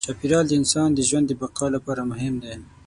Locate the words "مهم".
2.11-2.33